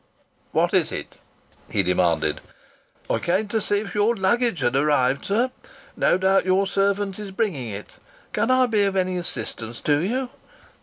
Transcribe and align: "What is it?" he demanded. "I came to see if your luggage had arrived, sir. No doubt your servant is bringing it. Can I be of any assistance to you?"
"What 0.51 0.73
is 0.73 0.91
it?" 0.91 1.17
he 1.69 1.83
demanded. 1.83 2.41
"I 3.07 3.19
came 3.19 3.47
to 3.49 3.61
see 3.61 3.81
if 3.81 3.93
your 3.93 4.15
luggage 4.15 4.61
had 4.61 4.75
arrived, 4.75 5.25
sir. 5.25 5.51
No 5.95 6.17
doubt 6.17 6.43
your 6.43 6.65
servant 6.65 7.19
is 7.19 7.29
bringing 7.29 7.69
it. 7.69 7.99
Can 8.33 8.49
I 8.49 8.65
be 8.65 8.81
of 8.85 8.95
any 8.95 9.15
assistance 9.17 9.79
to 9.81 9.99
you?" 9.99 10.31